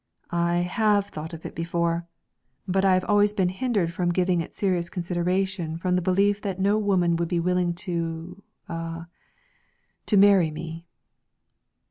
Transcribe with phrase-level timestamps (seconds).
[0.31, 2.07] 'I have thought of it before;
[2.67, 6.59] but I have always been hindered from giving it serious consideration from the belief that
[6.59, 9.05] no woman would be willing to ah
[10.07, 10.87] to marry me.'